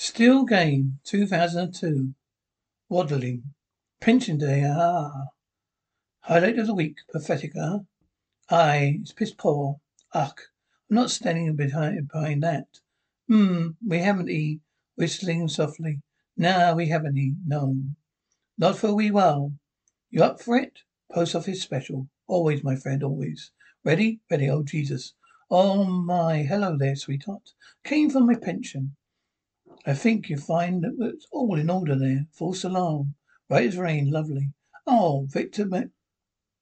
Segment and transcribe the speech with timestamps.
[0.00, 2.14] Still game, 2002.
[2.88, 3.42] Waddling.
[4.00, 5.24] Pension day, ah.
[6.20, 7.80] Highlight of the week, pathetic, ah.
[8.48, 9.80] Aye, it's piss poor.
[10.14, 10.40] Ugh,
[10.88, 12.68] I'm not standing behind, behind that.
[13.26, 14.60] Hmm, we haven't he,
[14.94, 16.00] whistling softly.
[16.36, 17.74] Nah, we haven't he, no.
[18.56, 19.52] Not for wee while.
[20.10, 20.78] You up for it?
[21.12, 22.08] Post office special.
[22.28, 23.50] Always, my friend, always.
[23.82, 24.20] Ready?
[24.30, 25.14] Ready, oh Jesus.
[25.50, 27.50] Oh my, hello there, sweetheart.
[27.82, 28.94] Came from my pension.
[29.88, 32.26] I think you find that it's all in order there.
[32.32, 33.14] False alarm.
[33.48, 34.52] Right rain, lovely.
[34.86, 35.88] Oh, Victor Mc...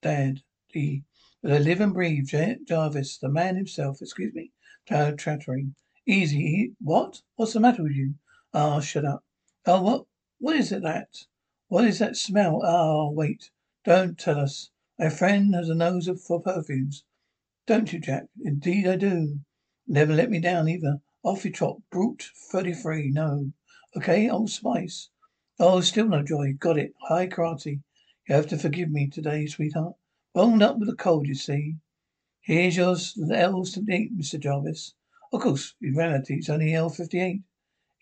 [0.00, 0.42] Dad.
[0.72, 1.02] D.
[1.42, 2.28] But I live and breathe.
[2.28, 4.52] J- Jarvis, the man himself, excuse me.
[4.86, 5.74] Child chattering.
[6.06, 6.74] Easy.
[6.80, 7.22] What?
[7.34, 8.14] What's the matter with you?
[8.54, 9.24] Ah, shut up.
[9.66, 10.04] Oh, what?
[10.38, 11.08] What is it that?
[11.66, 12.62] What is that smell?
[12.62, 13.50] Ah, wait.
[13.84, 14.70] Don't tell us.
[15.00, 17.02] My friend has a nose for perfumes.
[17.66, 18.26] Don't you, Jack?
[18.40, 19.40] Indeed I do.
[19.88, 21.00] Never let me down either.
[21.26, 21.78] Off you trot.
[21.90, 22.22] Brut
[22.52, 23.10] 33.
[23.10, 23.50] No.
[23.96, 25.10] Okay, Old Spice.
[25.58, 26.52] Oh, still no joy.
[26.52, 26.94] Got it.
[27.08, 27.80] Hai, karate.
[28.28, 29.96] You have to forgive me today, sweetheart.
[30.34, 31.78] Wound up with a cold, you see.
[32.42, 34.38] Here's your L78, Mr.
[34.38, 34.94] Jarvis.
[35.32, 37.42] Of course, in reality, it's only L58.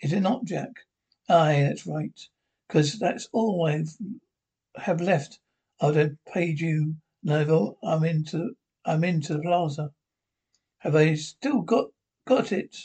[0.02, 0.80] Is it not, Jack?
[1.26, 2.20] Aye, that's right.
[2.68, 3.86] Because that's all I
[4.76, 5.38] have left.
[5.80, 6.96] I'd have paid you.
[7.22, 9.92] No, I'm into, I'm into the plaza.
[10.80, 11.86] Have I still got,
[12.26, 12.76] got it?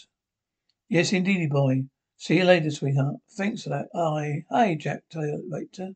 [0.92, 1.84] Yes, indeedy, boy.
[2.18, 3.18] See you later, sweetheart.
[3.38, 3.90] Thanks for that.
[3.94, 4.44] Aye.
[4.50, 5.92] Hi, Jack Victor.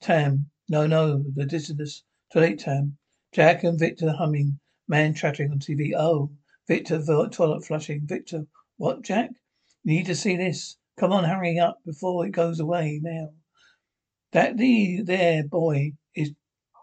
[0.00, 0.50] Tam.
[0.68, 2.04] No, no, the dizziness.
[2.32, 2.96] Too late, Tam.
[3.32, 4.60] Jack and Victor humming.
[4.86, 5.94] Man chattering on TV.
[5.96, 6.30] Oh.
[6.68, 8.06] Victor, the toilet flushing.
[8.06, 8.46] Victor.
[8.76, 9.30] What, Jack?
[9.82, 10.76] You need to see this.
[10.96, 13.30] Come on, hurry up before it goes away now.
[14.30, 16.30] That the there boy is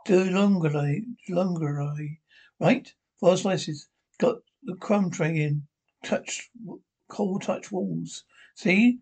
[0.05, 2.17] DeLongray, DeLongray,
[2.59, 2.93] right?
[3.21, 3.87] Four slices.
[4.19, 5.65] Got the crumb tray in.
[6.03, 6.49] Touch
[7.13, 8.23] cold touch walls.
[8.55, 8.97] See?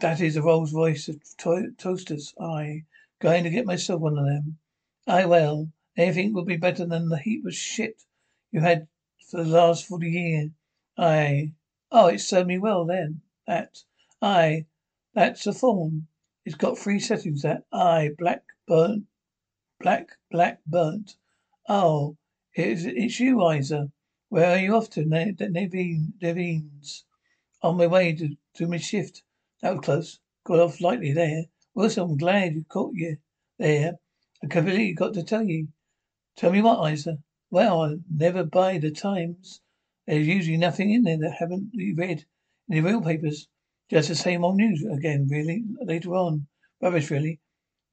[0.00, 2.34] That is a Rolls Royce of to- toasters.
[2.40, 2.84] I
[3.20, 4.58] going to get myself one of them.
[5.06, 8.02] I well, anything would be better than the heap of shit
[8.50, 8.88] you had
[9.30, 10.52] for the last forty year.
[10.96, 11.52] I
[11.92, 13.20] oh, it served me well then.
[13.46, 13.82] That
[14.22, 14.64] I
[15.12, 16.06] that's a thorn.
[16.46, 17.42] It's got three settings.
[17.42, 19.04] That I black burnt,
[19.78, 21.16] black black burnt.
[21.68, 22.16] Oh,
[22.54, 23.92] it's it's you, Isa.
[24.30, 25.04] Where are you off to?
[25.04, 25.40] Navid,
[26.22, 27.04] Navid's.
[27.64, 29.22] On my way to, to my shift.
[29.62, 30.20] That was close.
[30.44, 31.46] Got off lightly there.
[31.74, 33.16] Winston, I'm glad you caught you
[33.58, 33.94] there.
[34.42, 35.68] I completely got to tell you.
[36.36, 37.20] Tell me what, Isa?
[37.50, 39.62] Well, I never buy the Times.
[40.06, 42.26] There's usually nothing in there that haven't read
[42.68, 43.48] in the real papers.
[43.88, 46.46] Just the same old news again, really, later on.
[46.82, 47.40] Rubbish, really.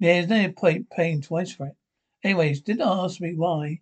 [0.01, 1.77] There's no point paying twice for it.
[2.25, 3.79] Anyways, didn't ask me why,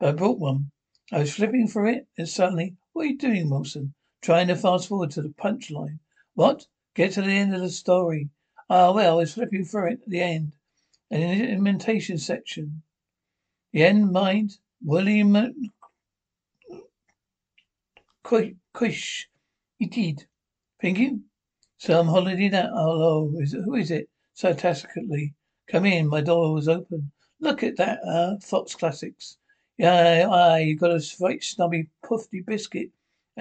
[0.00, 0.72] but I brought one.
[1.12, 3.94] I was flipping through it, and suddenly, what are you doing, Winston?
[4.20, 6.00] Trying to fast forward to the punchline.
[6.34, 6.66] What?
[6.94, 8.30] Get to the end of the story.
[8.68, 10.52] Ah, well, I was flipping through it at the end.
[11.10, 12.82] The implementation section.
[13.72, 14.58] The end, mind?
[14.82, 15.72] William
[18.22, 19.30] Quish.
[19.78, 20.26] He did.
[20.82, 21.22] You.
[21.78, 22.70] Some holiday now.
[22.74, 24.10] Oh, is it, who is it?
[24.34, 25.34] Sarcastically.
[25.68, 26.08] Come in.
[26.08, 27.12] My door was open.
[27.40, 29.38] Look at that, uh, Fox Classics.
[29.76, 32.90] Yeah, aye, you got a right snubby, puffy biscuit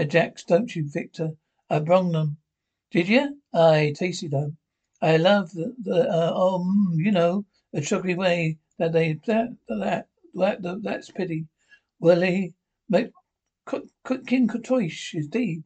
[0.05, 1.31] Jack's, don't you, Victor?
[1.69, 2.37] I brung them.
[2.91, 3.41] Did you?
[3.53, 4.57] I tasted them.
[5.01, 9.57] I love the, the uh, oh, mm, you know, the chocolatey way that they, that,
[9.67, 11.47] that, that, that that's pity.
[11.99, 12.53] Well, he,
[12.89, 13.11] make,
[14.27, 15.63] King Kotoish is deed.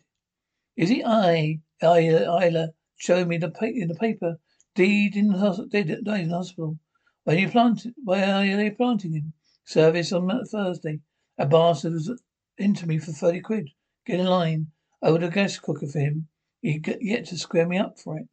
[0.78, 1.04] Is he?
[1.04, 4.40] I, Isla, showed me the pa- in the paper.
[4.74, 6.80] Deed in the dead, died in hospital.
[7.26, 9.34] When you planted, where are they planting him?
[9.66, 11.02] Service on Thursday.
[11.38, 12.10] A bastard was
[12.58, 13.70] into me for thirty quid.
[14.04, 14.72] Get in line.
[15.04, 16.28] I would have gas cooker for him.
[16.60, 18.28] He yet to square me up for it.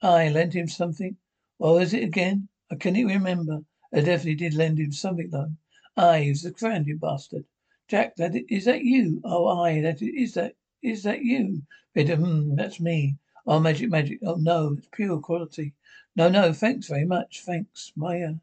[0.00, 1.18] I lent him something.
[1.58, 2.48] What was it again?
[2.70, 3.66] I can't remember.
[3.92, 5.52] I definitely did lend him something though.
[5.94, 7.44] Was a grand you bastard.
[7.86, 9.20] Jack, that is that you?
[9.22, 11.64] Oh, aye, that is that is that you?
[11.92, 13.18] Peter, hmm, that's me.
[13.46, 14.20] Oh, magic, magic.
[14.24, 15.74] Oh no, it's pure quality.
[16.16, 17.42] No, no, thanks very much.
[17.42, 18.36] Thanks, Maya.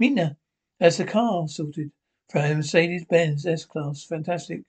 [0.00, 0.36] Meena,
[0.80, 1.92] that's the car sorted.
[2.34, 4.02] A Mercedes Benz S Class.
[4.02, 4.64] Fantastic.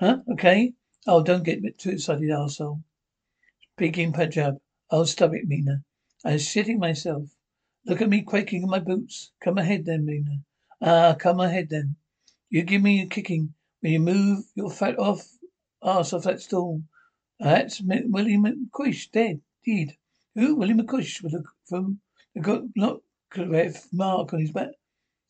[0.00, 0.22] Huh?
[0.32, 0.74] Okay.
[1.08, 2.82] Oh, don't get too excited, arsehole.
[3.74, 4.58] Speaking Punjab.
[4.90, 5.84] Oh, stop it, Meena.
[6.24, 7.28] I'm shitting myself.
[7.84, 9.30] Look at me quaking in my boots.
[9.40, 10.42] Come ahead then, Meena.
[10.80, 11.96] Ah, come ahead then.
[12.50, 15.24] You give me a kicking when you move your fat off
[15.82, 16.82] ass off that stool.
[17.38, 19.40] That's Willie McCuish, dead.
[19.64, 19.96] Deed.
[20.34, 20.56] Who?
[20.56, 22.00] Willie McCuish with a, from
[22.34, 24.70] a got not correct mark on his back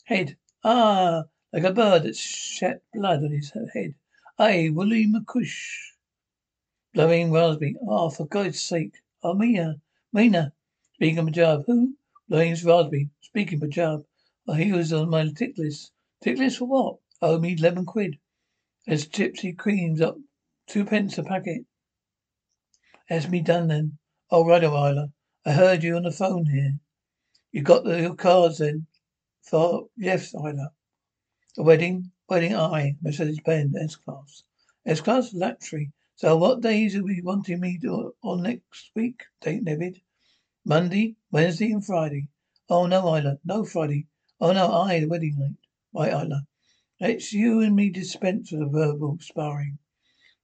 [0.04, 0.36] head.
[0.64, 3.94] Ah, like a bird that's shed blood on his head.
[4.38, 5.92] Aye, Willie McCuish.
[6.92, 7.76] Blowing raspberry.
[7.88, 8.94] Oh, for God's sake.
[9.22, 9.68] Oh, Mia.
[9.68, 9.74] Uh,
[10.14, 10.52] Meena,
[10.94, 11.64] speaking Punjab.
[11.66, 11.94] Who?
[12.28, 13.08] Name's Raspberry.
[13.20, 14.04] Speaking Punjab.
[14.46, 15.92] Oh, he was on my tick list.
[16.22, 16.96] Tick list for what?
[17.22, 18.18] Oh, me eleven quid.
[18.86, 20.16] There's gypsy creams up
[20.68, 21.62] two pence a packet.
[23.08, 23.98] That's me done then.
[24.30, 25.08] Oh, right, oh, Isla.
[25.44, 26.78] I heard you on the phone here.
[27.52, 28.86] You got the, your cards then?
[29.42, 30.72] For yes, Isla.
[31.56, 32.10] The wedding?
[32.28, 32.96] Wedding I.
[33.02, 34.42] Mercedes Benz S-Class.
[34.84, 35.32] S-Class?
[35.32, 35.92] Luxury.
[36.16, 40.00] So what days are we wanting me to on next week, Date David?
[40.64, 42.26] Monday, Wednesday and Friday.
[42.68, 43.38] Oh no, Isla.
[43.44, 44.08] No Friday.
[44.40, 45.54] Oh no, I, the wedding night.
[45.94, 46.48] Right, Isla.
[47.00, 49.78] Let's you and me dispense with the verbal sparring.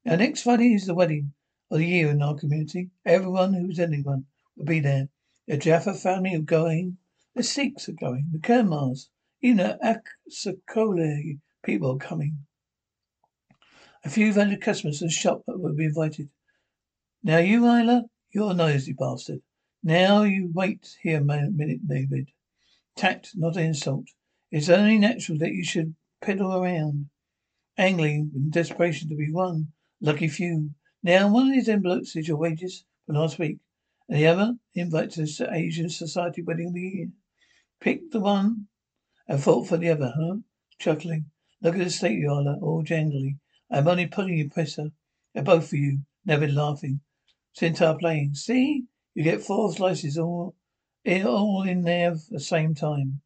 [0.05, 1.33] Now next Friday is the wedding
[1.69, 2.91] of the year in our community.
[3.05, 4.27] Everyone who's anyone
[4.57, 5.09] will be there.
[5.49, 6.99] The Jaffa family are going.
[7.35, 8.29] The Sikhs are going.
[8.31, 9.09] The Kumars.
[9.41, 12.39] Even the Aksakole people are coming.
[14.05, 16.29] A few valued customers of the shop will be invited.
[17.23, 19.41] Now you, Isla, you're a nosy bastard.
[19.83, 22.31] Now you wait here a minute, David.
[22.97, 24.07] Tact, not insult.
[24.51, 27.09] It's only natural that you should peddle around,
[27.79, 29.73] angling in desperation to be one.
[30.01, 30.71] Lucky few.
[31.03, 33.59] Now, one of these envelopes is your wages for last week,
[34.09, 37.09] and the other invite to the Asian Society Wedding of the Year.
[37.81, 38.67] Pick the one
[39.27, 40.37] and fought for the other, huh?
[40.79, 41.27] Chuckling.
[41.63, 43.39] Look at the state you are, all jangly.
[43.71, 44.91] I'm only pulling you, presser.
[45.33, 46.01] They're both for you.
[46.25, 47.01] Never laughing.
[47.53, 48.35] Centaur playing.
[48.35, 48.85] See?
[49.15, 50.57] You get four slices all
[51.05, 53.21] in all in there at the same time.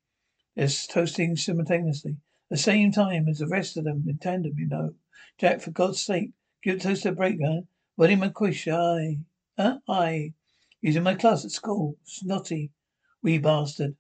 [0.55, 2.17] They're toasting simultaneously.
[2.51, 4.95] The same time as the rest of them in tandem, you know.
[5.39, 7.63] Jack, for God's sake, give toast a break, huh?
[7.97, 9.19] Willie McQuish, aye.
[9.59, 9.79] Huh?
[9.89, 10.35] Aye.
[10.81, 11.97] He's in my class at school.
[12.05, 12.71] Snotty.
[13.23, 13.97] Wee bastard.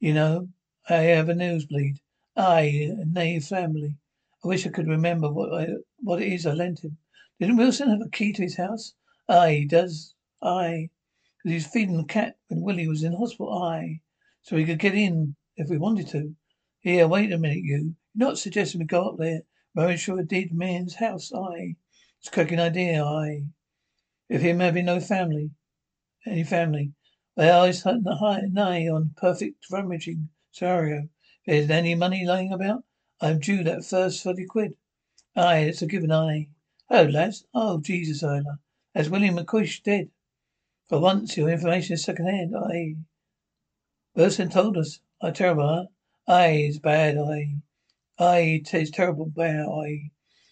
[0.00, 0.48] You know,
[0.88, 2.00] I have a nosebleed.
[2.40, 3.96] Aye, a knave family.
[4.44, 6.96] I wish I could remember what I, what it is I lent him.
[7.40, 8.94] Didn't Winston have a key to his house?
[9.28, 10.14] Aye, he does.
[10.40, 10.90] Aye.
[11.38, 13.60] Because he was feeding the cat when Willie was in hospital.
[13.64, 14.02] Aye.
[14.42, 16.36] So we could get in if we wanted to.
[16.78, 17.96] Here, wait a minute, you.
[18.14, 19.40] You're not suggesting we go up there.
[19.74, 21.32] Murray sure did man's house.
[21.32, 21.74] Aye.
[22.20, 23.04] It's a cracking idea.
[23.04, 23.46] Aye.
[24.30, 25.50] With him having no family.
[26.24, 26.92] Any family.
[27.36, 31.08] Well, it's nigh on perfect rummaging scenario.
[31.48, 32.84] If there's any money lying about,
[33.22, 34.76] I'm due that first thirty quid.
[35.34, 36.48] Aye, it's a given aye.
[36.90, 37.46] Oh, Hello, lads.
[37.54, 38.58] Oh, Jesus, Isla.
[38.92, 40.10] That's William McCuish dead.
[40.90, 42.54] For once, your information is second hand.
[42.54, 42.96] Aye.
[44.14, 45.00] Winston told us.
[45.22, 45.84] Oh, terrible, huh?
[46.30, 47.54] Aye, it's bad, aye.
[48.18, 50.10] Aye, it's terrible bad, aye.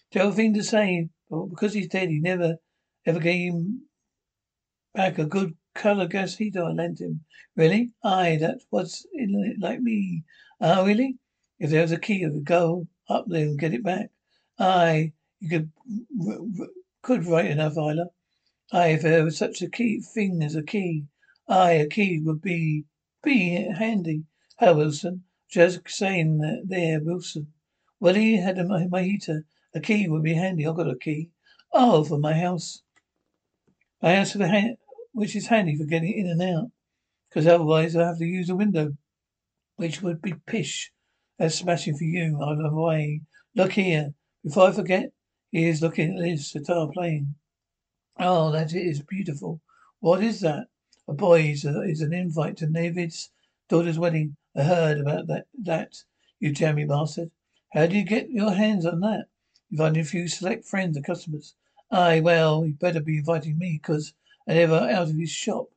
[0.09, 2.57] Terrible thing to say, but because he's dead, he never
[3.05, 3.83] ever gave him
[4.95, 5.55] back a good
[5.85, 7.23] I lent him.
[7.55, 7.91] Really?
[8.03, 9.05] Aye, that was
[9.59, 10.23] like me.
[10.59, 11.17] Ah, uh, really?
[11.59, 14.09] If there was a key, I could go up there and get it back.
[14.59, 15.71] Aye, you could,
[17.01, 18.07] could right enough, Isla.
[18.71, 21.05] Aye, if there was such a key thing as a key.
[21.47, 22.85] Aye, a key would be,
[23.23, 24.23] be handy.
[24.59, 25.23] Hello, Winston.
[25.49, 27.53] Just saying that there, Winston.
[27.99, 29.45] Well, he had a, my heater.
[29.73, 30.67] A key would be handy.
[30.67, 31.29] I've got a key.
[31.71, 32.81] Oh, for my house.
[34.01, 34.77] My house for the
[35.17, 36.69] which is handy for getting in and out.
[37.27, 38.95] Because otherwise I have to use a window,
[39.75, 40.91] which would be pish.
[41.39, 42.39] That's smashing for you.
[42.39, 43.21] Out of the way.
[43.55, 44.13] Look here.
[44.43, 45.11] Before I forget,
[45.51, 47.33] he is looking at this sitar playing.
[48.19, 49.59] Oh, that is beautiful.
[50.01, 50.67] What is that?
[51.07, 53.31] A boy is, a, is an invite to David's
[53.69, 54.37] daughter's wedding.
[54.55, 55.95] I heard about that, that,
[56.39, 57.31] you jammy bastard.
[57.73, 59.25] How do you get your hands on that?
[59.71, 61.55] Inviting a few select friends and customers.
[61.89, 64.13] Aye, well, you'd better be inviting me, cause
[64.49, 65.67] I never out of his shop.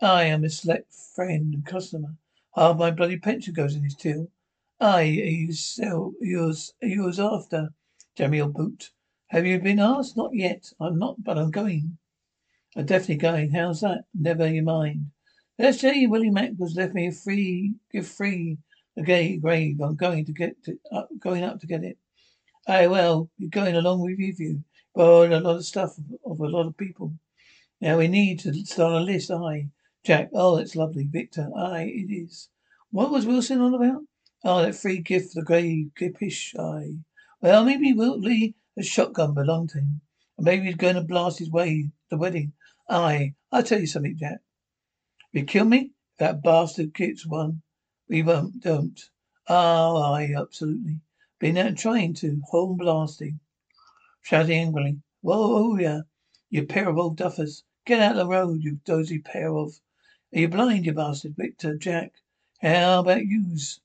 [0.00, 2.16] I am a select friend and customer.
[2.54, 4.30] Half my bloody pension goes in his till.
[4.80, 7.74] Aye, you sell yours yours after.
[8.14, 8.92] Jammy old boot.
[9.28, 10.16] Have you been asked?
[10.16, 10.72] Not yet.
[10.80, 11.98] I'm not but I'm going.
[12.74, 13.50] I'm definitely going.
[13.50, 14.04] How's that?
[14.14, 15.10] Never you mind.
[15.58, 18.56] Let's say Willie Mack was left me a free give free
[18.96, 19.80] a gay grave.
[19.82, 21.98] I'm going to get to, uh, going up to get it.
[22.66, 24.64] Aye, well, you're going along with you.
[24.94, 27.12] Borrowed a lot of stuff of a lot of people.
[27.80, 29.30] Now we need to start a list.
[29.30, 29.68] Aye.
[30.04, 30.30] Jack.
[30.32, 31.04] Oh, that's lovely.
[31.04, 31.50] Victor.
[31.56, 32.48] Aye, it is.
[32.90, 34.02] What was Winston on about?
[34.44, 36.98] Oh, that free gift for the grey Gippish, aye.
[37.40, 40.00] Well, maybe Willie, a shotgun belonged to him.
[40.38, 42.52] And maybe he's going to blast his way the wedding.
[42.88, 44.38] Aye, I'll tell you something, Jack.
[45.32, 45.90] If You kill me?
[46.18, 47.62] That bastard gets one.
[48.08, 49.00] We won't, don't.
[49.48, 51.00] Oh, aye, absolutely.
[51.40, 52.40] Been out trying to.
[52.50, 53.40] Home blasting.
[54.22, 55.00] Shouting angrily.
[55.22, 56.02] Whoa, oh, yeah.
[56.48, 57.64] You pair of old duffers.
[57.86, 59.78] Get out of the road, you dozy pair of.
[60.34, 61.36] Are you blind, you bastard?
[61.36, 62.14] Victor, Jack.
[62.60, 63.78] How about yous?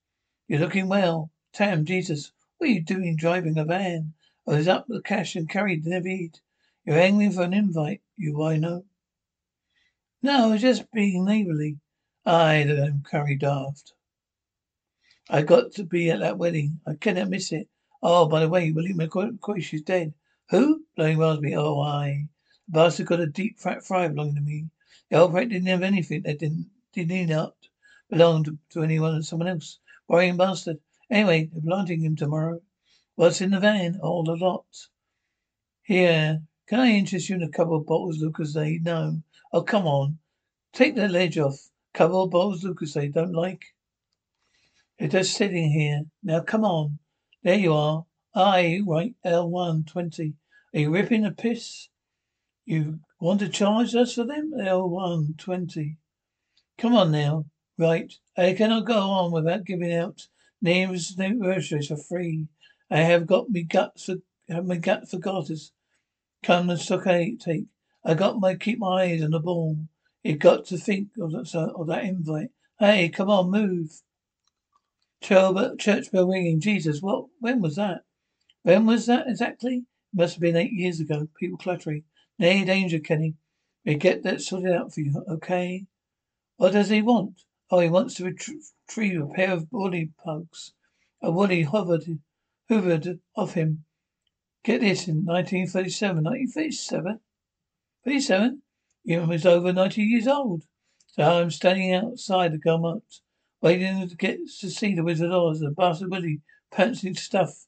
[0.48, 1.30] You're looking well.
[1.54, 4.14] Tam, Jesus, what are you doing driving a van?
[4.48, 6.40] I was up the cash and carried David.
[6.84, 8.86] You're angling for an invite, you I know.
[10.24, 11.78] No, I was just being neighbourly.
[12.26, 13.94] I, the curry daft.
[15.30, 16.80] I got to be at that wedding.
[16.88, 17.70] I cannot miss it.
[18.02, 20.16] Oh, by the way, Willie McCoy, is dead.
[20.50, 20.86] Who?
[20.96, 21.54] Blowing raspberry.
[21.54, 22.30] Oh, I.
[22.68, 24.70] The got a deep fat fry belonging to me.
[25.10, 27.56] The old brat didn't have anything that didn't, did not
[28.10, 29.80] belong to, to anyone, someone else.
[30.08, 30.80] Worrying bastard.
[31.10, 32.62] Anyway, they're planting him tomorrow.
[33.16, 34.00] What's in the van?
[34.02, 34.66] All the lot.
[35.84, 38.54] Here, can I interest you in a couple of bottles, Lucas?
[38.54, 39.22] They No.
[39.52, 40.20] Oh, come on.
[40.72, 41.70] Take the ledge off.
[41.94, 42.94] Couple of bottles, Lucas.
[42.94, 43.62] They Don't like?
[44.98, 46.04] They're just sitting here.
[46.24, 47.00] Now, come on.
[47.44, 48.06] There you are.
[48.34, 49.14] I right.
[49.26, 50.36] L one twenty.
[50.74, 51.90] Are you ripping a piss?
[52.66, 54.54] You want to charge us for them?
[54.56, 55.98] L1, 20.
[56.78, 57.46] Come on now.
[57.78, 58.14] Right.
[58.38, 60.28] I cannot go on without giving out
[60.62, 62.48] names and anniversaries for free.
[62.90, 64.16] I have got me guts for,
[64.48, 65.72] have my gut for garters.
[66.44, 67.66] Come and suck a take.
[68.04, 69.78] I got my keep my eyes on the ball.
[70.24, 72.50] You got to think of that, of that invite.
[72.80, 74.02] Hey, come on, move.
[75.22, 76.60] Church bell ringing.
[76.60, 77.26] Jesus, what?
[77.40, 78.02] When was that?
[78.64, 79.78] When was that exactly?
[80.14, 81.28] It must have been eight years ago.
[81.40, 82.04] People cluttering.
[82.42, 83.36] Nay, danger, Kenny.
[83.86, 85.86] We get that sorted out for you, okay?
[86.58, 87.44] What does he want?
[87.70, 90.74] Oh, he wants to retrieve a pair of woolly pugs.
[91.22, 92.20] A woolly hovered,
[92.68, 93.86] hoovered off him.
[94.64, 96.24] Get this, in 1937.
[96.24, 97.20] 1937?
[98.06, 98.64] 37?
[99.04, 100.64] He was over 90 years old.
[101.10, 103.20] So I'm standing outside the Gaumont,
[103.62, 106.42] waiting to get to see the Wizard of Oz, and bastard Willie
[106.74, 107.68] pantsing stuff.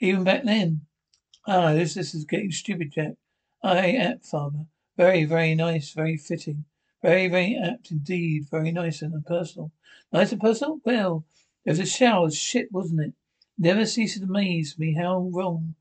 [0.00, 0.82] Even back then.
[1.46, 3.14] Ah, this, this is getting stupid, Jack.
[3.62, 4.66] I apt, father.
[4.96, 6.64] Very, very nice, very fitting.
[7.02, 8.46] Very, very apt indeed.
[8.50, 9.72] Very nice and personal.
[10.12, 10.80] Nice and personal?
[10.84, 11.24] Well,
[11.64, 13.12] it was a shower of shit, wasn't it?
[13.58, 15.74] Never ceases to amaze me how wrong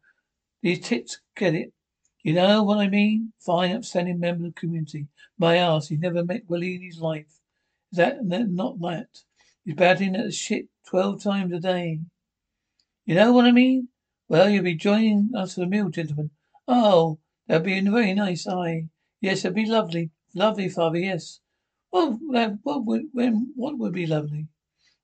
[0.61, 1.73] these tits get it.
[2.23, 3.33] You know what I mean?
[3.39, 5.07] Fine, upstanding member of the community.
[5.37, 7.39] My ass, he never met Willie in his life.
[7.91, 9.07] Is that not that?
[9.63, 11.99] He's battling at the shit twelve times a day.
[13.05, 13.89] You know what I mean?
[14.27, 16.31] Well, you'll be joining us for the meal, gentlemen.
[16.67, 18.47] Oh, that'd be very nice.
[18.47, 18.87] Aye.
[19.21, 20.09] Yes, it'd be lovely.
[20.33, 21.41] Lovely, father, yes.
[21.91, 22.17] Well,
[22.63, 24.47] what would, when, what would be lovely?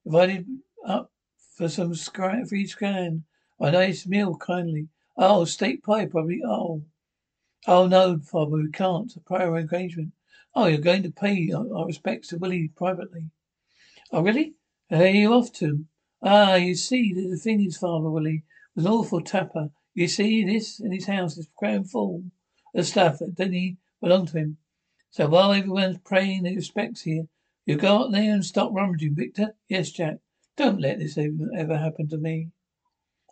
[0.01, 0.47] Provided
[0.87, 1.11] up
[1.55, 3.25] for some scran, free scran.
[3.59, 4.87] A nice meal, kindly.
[5.15, 6.41] Oh, steak pie, probably.
[6.43, 6.81] Oh.
[7.67, 9.15] Oh, no, Father, we can't.
[9.15, 10.13] A prior engagement.
[10.55, 13.29] Oh, you're going to pay our respects to Willie privately.
[14.11, 14.55] Oh, really?
[14.87, 15.85] Where are you off to?
[16.23, 19.69] Ah, you see, the thing is, Father Willie was an awful tapper.
[19.93, 22.23] You see, this in his house is crammed full
[22.73, 24.57] of stuff that didn't belong to him.
[25.09, 27.27] So while everyone's praying their respects here,
[27.65, 29.55] you go out there and stop rummaging, Victor?
[29.67, 30.17] Yes, Jack.
[30.55, 32.49] Don't let this ever happen to me.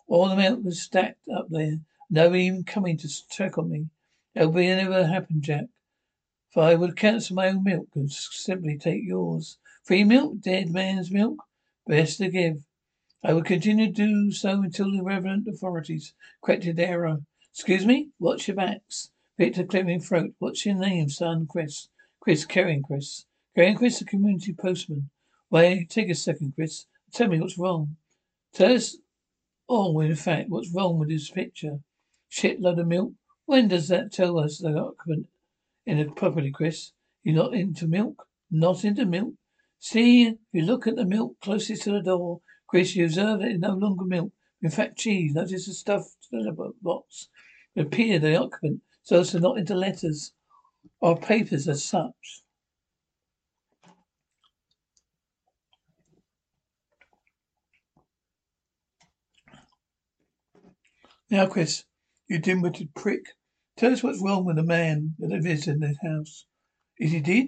[0.06, 1.80] All the milk was stacked up there.
[2.10, 3.86] Nobody even coming to check on me.
[4.34, 5.66] That'll be never happen, Jack.
[6.50, 9.58] For I would cancel my own milk and simply take yours.
[9.84, 10.40] Free milk?
[10.40, 11.44] Dead man's milk?
[11.86, 12.64] Best to give.
[13.22, 17.18] I will continue to do so until the relevant authorities corrected their error.
[17.52, 18.08] Excuse me?
[18.18, 19.10] What's your backs?
[19.36, 20.32] Victor clearing throat.
[20.38, 21.46] What's your name, son?
[21.46, 21.88] Chris.
[22.20, 23.26] Chris, Karen Chris.
[23.54, 25.10] Karen Chris, the community postman.
[25.50, 26.86] Wait, take a second, Chris.
[27.12, 27.96] Tell me what's wrong.
[28.54, 28.96] Tell us
[29.66, 31.80] all, in fact, what's wrong with this picture.
[32.30, 33.12] Shitload of milk.
[33.44, 35.28] When does that tell us the occupant
[35.84, 36.92] in a property, Chris?
[37.22, 38.26] You're not into milk?
[38.50, 39.34] Not into milk?
[39.78, 43.48] See, if you look at the milk closest to the door, Chris, you observe that
[43.48, 44.30] it's no longer milk.
[44.62, 45.34] In fact, cheese.
[45.34, 46.28] Notice the stuffed
[46.80, 47.28] box.
[47.74, 50.32] It appear the occupant so as not into letters
[51.00, 52.42] or papers as such.
[61.28, 61.84] Now, Chris,
[62.28, 63.30] you dim-witted prick,
[63.76, 66.46] tell us what's wrong with the man that lives in this house.
[67.00, 67.46] Is he dead?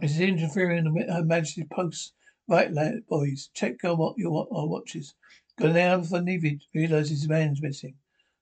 [0.00, 2.12] Is he interfering in Her Majesty's posts?
[2.50, 5.14] Right, lad, boys, check our, what, your, our watches.
[5.56, 7.94] Go down for Navid, realise his man's missing.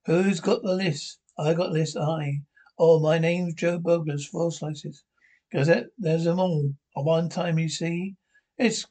[0.06, 1.18] Who's got the list?
[1.38, 2.40] I got list, I.
[2.78, 5.04] Oh, my name's Joe Bogler's four slices.
[5.52, 6.72] Cause that, there's them all.
[6.96, 8.16] At one time, you see.
[8.56, 8.86] It's,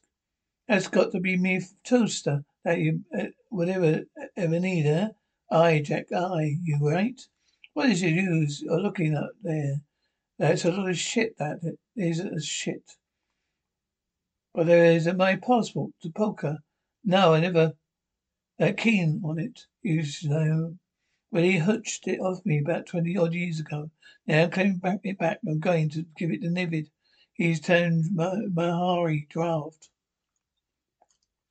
[0.68, 4.04] that's got to be me toaster that you, uh, whatever,
[4.36, 5.08] ever need, eh?
[5.50, 7.20] Aye, Jack, aye, you right?
[7.74, 9.82] What is it you are looking at there?
[10.38, 12.84] That's a lot of shit, that is a shit.
[14.54, 16.60] But there is a my passport to poker.
[17.04, 17.74] No, I never
[18.60, 19.66] that keen on it.
[19.84, 20.78] You know.
[21.32, 23.92] Well, he hutched it off me about twenty odd years ago.
[24.26, 25.40] Now I'm claiming back it back.
[25.48, 26.88] I'm going to give it to Navid.
[27.34, 29.90] He's turned Mahari draft.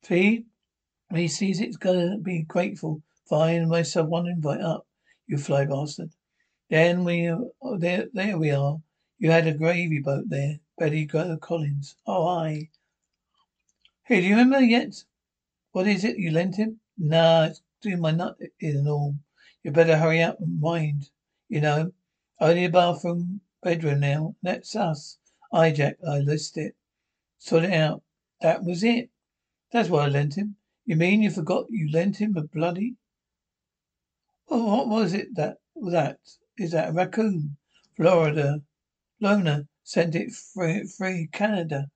[0.03, 0.45] See?
[1.13, 3.01] He sees it's gonna be grateful.
[3.29, 4.85] Fine, myself one invite up.
[5.27, 6.11] You fly bastard.
[6.69, 8.77] Then we, oh, there, there we are.
[9.17, 10.59] You had a gravy boat there.
[10.77, 11.95] Betty uh, Collins.
[12.05, 12.69] Oh, I.
[14.07, 15.03] Hey, do you remember yet?
[15.73, 16.79] What is it you lent him?
[16.97, 19.15] Nah, it's doing my nut in all.
[19.63, 21.09] You better hurry up and mind.
[21.49, 21.91] You know,
[22.39, 24.37] only a bathroom bedroom now.
[24.41, 25.17] That's us.
[25.51, 26.77] I, Jack, I list it.
[27.37, 28.01] Sort it out.
[28.39, 29.09] That was it.
[29.73, 30.55] That's what I lent him.
[30.85, 32.95] You mean you forgot you lent him a bloody?
[34.47, 35.57] Well, what was it that
[35.91, 36.19] that
[36.57, 37.57] is that a raccoon?
[37.97, 38.61] Florida.
[39.19, 41.89] Lona sent it free, free Canada.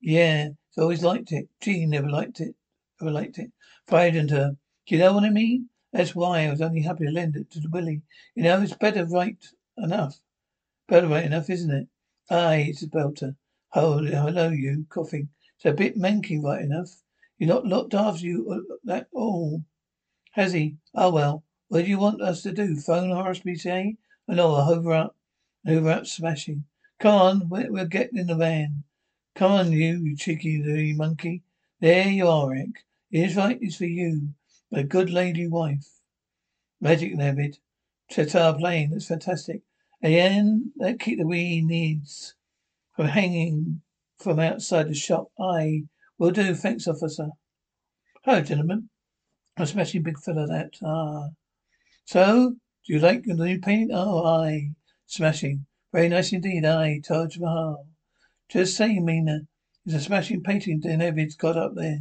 [0.00, 1.50] Yeah, it's always liked it.
[1.60, 2.54] Gee, never liked it.
[2.98, 3.52] Never liked it.
[3.86, 4.56] Frightened her.
[4.86, 5.68] Do you know what I mean?
[5.92, 8.00] That's why I was only happy to lend it to the Willie.
[8.34, 9.36] You know, it's better right
[9.76, 10.18] enough.
[10.88, 11.88] Better right enough, isn't it?
[12.30, 13.36] Aye, it's a belter.
[13.74, 15.28] Oh, hello, you, coughing.
[15.56, 17.02] It's a bit manky, right enough.
[17.36, 19.66] You not looked after you uh, that all.
[20.30, 20.78] Has he?
[20.94, 21.44] Oh, well.
[21.68, 22.76] What do you want us to do?
[22.76, 23.98] Phone Horace say?
[24.26, 25.16] Oh, no, I'll hover up.
[25.66, 26.64] Hoover up smashing.
[26.98, 28.84] Come on, we're, we're getting in the van.
[29.34, 31.42] Come on, you, you cheeky little monkey.
[31.80, 32.84] There you are, Rick.
[33.10, 34.34] It's right, it's for you.
[34.72, 35.86] A good lady wife.
[36.80, 37.58] Magic Navid.
[38.10, 39.62] Tatar plane, that's fantastic.
[40.02, 42.34] And that keep the wee needs
[42.94, 43.80] from hanging
[44.18, 45.30] from outside the shop.
[45.40, 45.84] I
[46.18, 47.30] will do, thanks, officer.
[48.24, 48.90] Hello, gentlemen.
[49.56, 50.74] A smashing big fellow that.
[50.84, 51.28] Ah.
[52.04, 53.90] So, do you like the new paint?
[53.94, 54.72] Oh, aye.
[55.06, 55.66] Smashing.
[55.92, 57.00] Very nice indeed, aye.
[57.02, 57.86] Taj Mahal.
[58.52, 59.36] Just saying, Meena.
[59.36, 59.44] Uh,
[59.86, 62.00] it's a smashing painting David's got up there.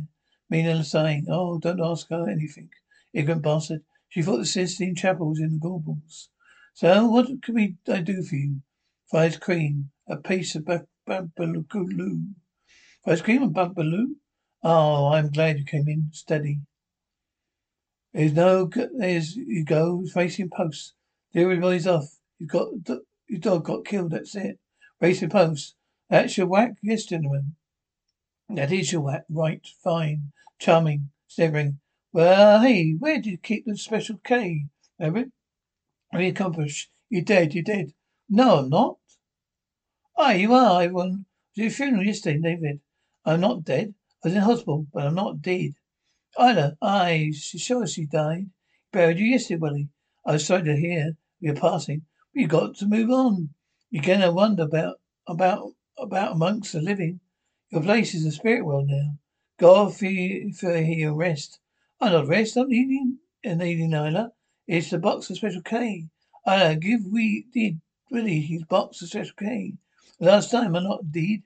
[0.52, 1.28] Meena sighing.
[1.30, 2.69] Oh, don't ask her anything.
[3.13, 3.84] Ignorant bastard.
[4.10, 6.28] She thought the Sistine Chapel was in the Gorbals.
[6.73, 8.63] So, what can we I do for you?
[9.10, 10.67] Fried cream, a piece of
[11.08, 12.34] babaloo.
[13.06, 14.15] Fried cream and babaloo?
[14.62, 16.10] Oh, I'm glad you came in.
[16.12, 16.60] Steady.
[18.13, 20.95] There's no, there's, you go, facing posts.
[21.34, 22.17] Everybody's off.
[22.39, 22.67] You got,
[23.30, 24.60] your dog got killed, that's it.
[24.99, 25.75] Racing posts.
[26.12, 26.74] That's your whack?
[26.84, 27.56] Yes, gentlemen.
[28.50, 29.24] That is your whack.
[29.30, 30.34] Right, fine.
[30.60, 31.10] Charming.
[31.30, 31.80] Staggering.
[32.12, 34.65] Well, hey, where did you keep the special K,
[35.00, 35.32] Everett?
[36.12, 36.91] Very accomplished.
[37.10, 37.93] You're dead, you're dead.
[38.30, 38.97] No, I'm not.
[40.17, 41.28] Aye, you are, everyone.
[41.56, 42.82] Was your funeral yesterday, David?
[43.24, 43.93] I'm not dead.
[44.21, 45.76] I was in hospital, but I'm not dead.
[46.38, 48.50] Ida, aye, she sure she died.
[48.91, 49.89] Buried you yesterday, Willie.
[50.26, 52.02] I was sorry to hear you're passing,
[52.34, 53.52] you got to move on.
[53.89, 57.19] You're gonna wonder about about about amongst the living.
[57.69, 59.17] Your place is the spirit world now.
[59.57, 60.09] God for,
[60.59, 61.59] for your rest.
[61.99, 62.57] I'm not rest.
[62.57, 64.31] I'm eating and eating Nyla.
[64.67, 66.07] It's the box of Special K.
[66.45, 69.73] I give we did really his box of Special K.
[70.19, 71.43] Last time I not did.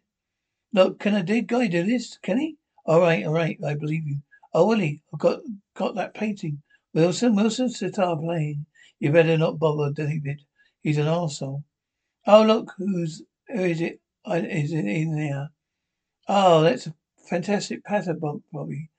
[0.74, 2.18] Look, can a dead guy do this?
[2.18, 2.58] Can he?
[2.86, 3.58] All right, all right.
[3.66, 4.20] I believe you.
[4.54, 5.42] Oh, Willie, I've got
[5.74, 6.62] got that painting.
[6.94, 8.66] Winston, Winston, sitar playing.
[9.00, 10.42] You better not bother David.
[10.82, 11.64] He's an arsehole.
[12.26, 14.00] Oh, look, who's who is it?
[14.28, 15.52] Is it in there?
[16.28, 16.96] Oh, that's a
[17.30, 18.20] fantastic pattern,
[18.52, 18.90] Bobby.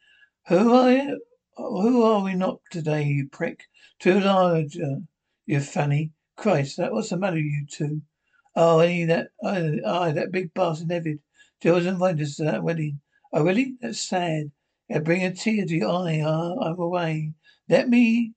[0.47, 1.21] Who are you?
[1.57, 3.65] Who are we not today, you prick?
[3.99, 5.01] Too large, uh,
[5.45, 6.13] you fanny.
[6.37, 8.03] Christ, that what's the matter you two?
[8.55, 11.19] Oh, any that, oh, oh, that big bastard Navid.
[11.61, 13.01] Jill's invited us to that wedding.
[13.33, 13.77] Oh, really?
[13.81, 14.53] That's sad.
[14.89, 16.21] It bring a tear to your eye.
[16.21, 17.33] Uh, I'm away.
[17.69, 18.35] Let me,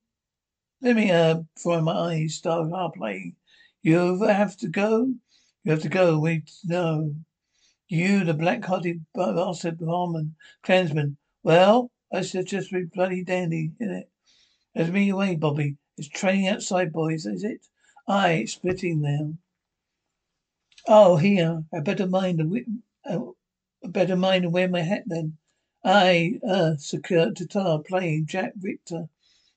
[0.81, 2.35] let me, uh, dry my eyes.
[2.35, 3.35] Start our play.
[3.83, 5.13] You have to go.
[5.69, 6.17] You have to go.
[6.17, 7.13] We know.
[7.87, 11.17] You, the black-hearted bastard barman, clansman.
[11.43, 14.07] Well, I should just be bloody dandy, innit?
[14.73, 15.77] There's me away, Bobby.
[15.95, 17.67] It's training outside, boys, is it?
[18.07, 19.37] Aye, it's splitting now.
[20.87, 21.63] Oh, here.
[21.71, 23.19] I better mind and uh,
[23.83, 25.37] better mind and wear my hat then.
[25.85, 29.07] Aye, uh, secure Tatar playing Jack Victor.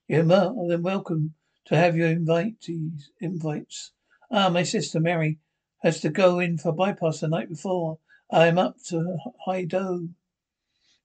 [0.09, 1.33] You're more welcome
[1.65, 3.93] to have your invitees, invites.
[4.31, 5.39] Ah, my sister Mary
[5.83, 7.99] has to go in for bypass the night before.
[8.31, 10.09] I'm up to high dough.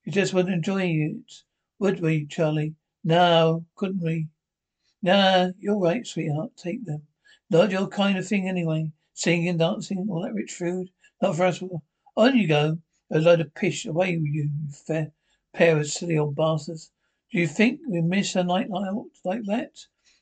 [0.04, 1.42] You just wouldn't enjoy it,
[1.80, 2.76] would we, Charlie?
[3.04, 4.30] No, couldn't we?
[5.02, 6.52] Nah, you're right, sweetheart.
[6.58, 7.04] Take them.
[7.50, 8.92] Not your kind of thing anyway.
[9.14, 10.90] Singing, dancing, all that rich food.
[11.22, 11.64] Not for us.
[12.16, 12.78] On you go.
[13.10, 13.86] A load of pish.
[13.86, 15.12] Away with you, you fair
[15.54, 16.92] pair of silly old bastards.
[17.32, 19.72] Do you think we miss a night like that?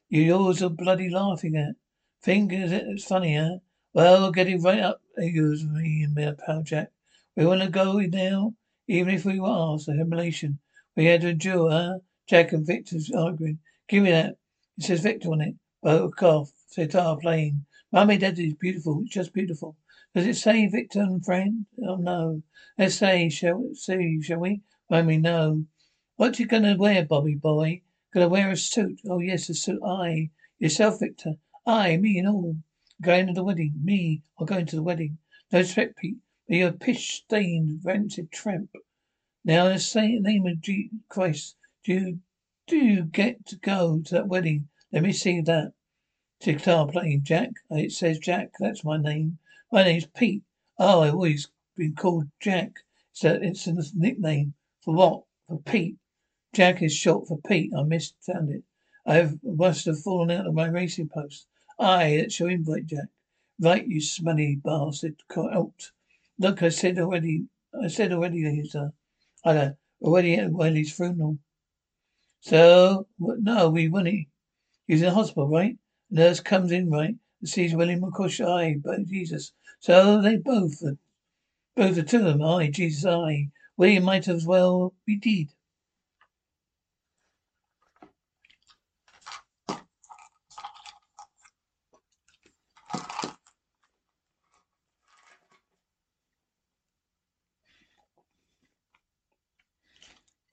[0.09, 1.75] You're always are bloody laughing at.
[2.21, 3.57] Think it's funny, huh?
[3.95, 6.91] Well, get it right up, goes me and my pal Jack.
[7.37, 8.53] We want to go now,
[8.89, 9.87] even if we were asked.
[9.87, 10.59] A humiliation
[10.97, 11.99] we had to endure, huh?
[12.27, 13.59] Jack and Victor's arguing.
[13.87, 14.35] Give me that.
[14.77, 15.55] It says Victor on it.
[15.81, 16.51] Both off.
[16.67, 17.67] Sitar playing.
[17.93, 18.99] Mummy, is beautiful.
[18.99, 19.77] It's just beautiful.
[20.13, 21.65] Does it say Victor and friend?
[21.81, 22.43] Oh no.
[22.77, 23.75] Let's say, shall we?
[23.75, 24.61] See, shall we?
[24.89, 25.67] Mummy, no.
[26.17, 27.83] What you gonna wear, Bobby boy?
[28.13, 28.99] Gonna wear a suit?
[29.09, 29.79] Oh yes, a suit.
[29.81, 30.31] I.
[30.59, 31.35] Yourself, Victor.
[31.65, 32.57] I, me and all.
[33.01, 33.73] Going to the wedding.
[33.83, 34.23] Me.
[34.39, 35.17] I'm going to the wedding.
[35.51, 36.17] No respect, Pete.
[36.47, 38.69] But you're a pish stained, rancid tramp.
[39.43, 42.19] Now, in the name of Jesus Christ, do you,
[42.67, 44.69] do you get to go to that wedding?
[44.91, 45.73] Let me see that.
[46.41, 47.49] Guitar playing Jack.
[47.71, 48.51] Uh, it says Jack.
[48.59, 49.39] That's my name.
[49.71, 50.43] My name's Pete.
[50.77, 52.71] Oh, I've always been called Jack.
[53.13, 54.53] So it's a nickname.
[54.81, 55.23] For what?
[55.47, 55.97] For Pete.
[56.53, 57.71] Jack is short for Pete.
[57.75, 58.63] I misfound it.
[59.05, 61.47] I must have fallen out of my racing post.
[61.79, 63.09] Aye, that's your invite, Jack.
[63.59, 65.15] Right, you smelly bastard.
[65.37, 65.91] Out.
[66.39, 67.47] Look, I said already.
[67.81, 68.89] I said already, that he's uh,
[69.43, 71.39] I don't already at Wiley's funeral.
[72.41, 74.27] So, no, we it.
[74.87, 75.77] He's in hospital, right?
[76.11, 77.15] Nurse comes in, right?
[77.41, 78.45] And sees William McCush.
[78.45, 79.51] Aye, but Jesus.
[79.79, 80.83] So they both,
[81.75, 82.43] both the two of them.
[82.43, 83.49] Aye, Jesus, aye.
[83.77, 85.54] William might as well be dead.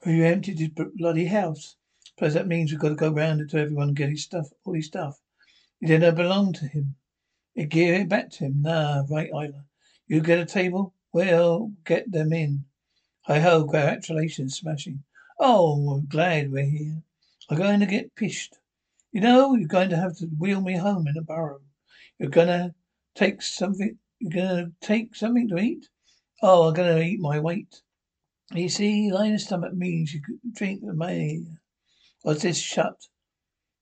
[0.04, 1.76] You emptied his bloody house.
[2.04, 4.74] Suppose that means we've got to go round to everyone and get his stuff, all
[4.74, 5.20] his stuff.
[5.80, 6.94] It didn't belong to him.
[7.54, 8.62] It give it back to him.
[8.62, 9.64] Nah, right, Isla.
[10.08, 10.94] You get a table?
[11.12, 12.64] Well, get them in.
[13.22, 15.02] Hi ho, congratulations, smashing.
[15.38, 17.02] Oh, I'm glad we're here.
[17.48, 18.58] I'm going to get pished.
[19.12, 21.60] You know, you're going to have to wheel me home in a burro.
[22.18, 22.72] You're gonna
[23.16, 25.88] take something, you're gonna take something to eat?
[26.40, 27.82] Oh, I'm gonna eat my weight.
[28.54, 31.46] You see, lying stomach means you could drink the money.
[32.20, 33.06] What's this shut?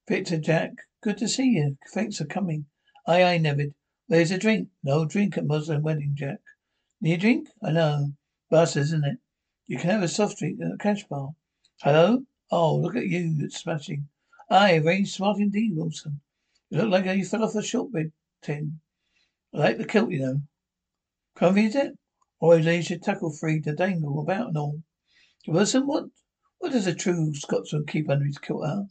[0.06, 0.70] Victor Jack,
[1.02, 1.76] good to see you.
[1.92, 2.66] Thanks for coming.
[3.04, 3.74] Aye, aye, Navid.
[4.06, 4.68] Where's a drink?
[4.84, 6.38] No drink at Muslim wedding, Jack.
[7.00, 7.48] Need a drink?
[7.64, 8.12] I know.
[8.48, 9.18] Busters, isn't it?
[9.66, 11.30] You can have a soft drink at a cash bar.
[11.82, 12.24] Hello?
[12.52, 13.38] Oh, look at you.
[13.40, 14.06] It's smashing.
[14.50, 16.20] Aye, very smart indeed, Winston.
[16.70, 18.78] You look like you fell off a shortbread tin.
[19.52, 21.56] I like the kilt, you know.
[21.56, 21.98] Is it?
[22.40, 24.82] Always your tackle free to dangle about and all.
[25.46, 26.06] Winston, what
[26.58, 28.84] what does a true Scotsman keep under his kilt, huh?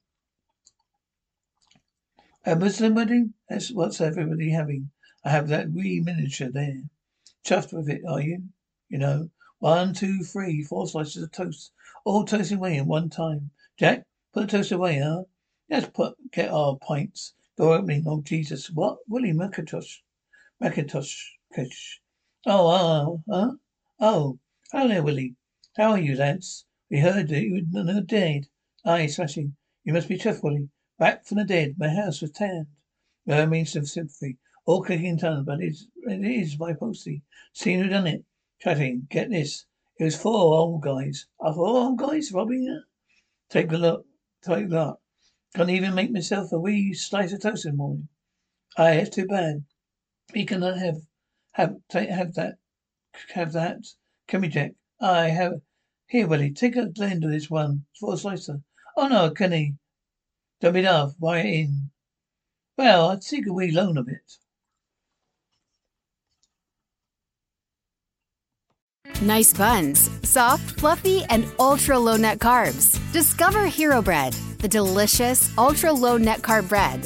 [2.45, 3.33] A Muslim wedding?
[3.49, 4.91] That's what's everybody having.
[5.25, 6.83] I have that wee miniature there.
[7.43, 8.43] Chuffed with it, are you?
[8.88, 9.31] You know.
[9.57, 11.71] One, two, three, four slices of toast.
[12.05, 13.49] All toasting away in one time.
[13.77, 15.23] Jack, put the toast away, huh?
[15.69, 17.33] Let's put get our pints.
[17.57, 18.03] Door opening.
[18.05, 18.69] Oh Jesus.
[18.69, 18.99] What?
[19.07, 20.01] Willie McIntosh.
[20.63, 21.15] McIntosh.
[22.51, 23.51] Oh, uh, huh?
[23.99, 24.39] Oh,
[24.71, 25.35] hello, Willie.
[25.77, 26.65] How are you, lads?
[26.89, 28.47] We heard that you were dead.
[28.83, 29.55] Aye, smashing.
[29.83, 30.69] You must be tough, Willie.
[30.97, 31.75] Back from the dead.
[31.77, 32.65] My house was tanned.
[33.27, 34.39] No means of sympathy.
[34.65, 37.21] All clicking tongue, but it's, it is my postie.
[37.53, 38.25] Seen who done it.
[38.59, 39.05] Chatting.
[39.12, 39.67] Get this.
[39.99, 41.27] It was four old guys.
[41.39, 42.81] Are four old guys robbing her?
[43.51, 44.07] Take a look.
[44.41, 45.01] Take a look.
[45.53, 48.09] Can't even make myself a wee slice of toast in the morning.
[48.75, 49.65] Aye, it's too bad.
[50.33, 50.95] We cannot have
[51.59, 52.55] have take, have that
[53.33, 53.79] have that.
[54.27, 54.71] Can we, Jack?
[55.01, 55.61] I have
[56.07, 58.61] here, Willie, take a blend of this one for a slicer.
[58.97, 59.75] Oh no, can he?
[60.61, 61.89] Don't be daft, it in.
[62.77, 64.37] Well, I'd take a wee loan of it.
[69.21, 72.97] Nice buns, soft, fluffy, and ultra low net carbs.
[73.11, 77.05] Discover Hero Bread, the delicious ultra low net carb bread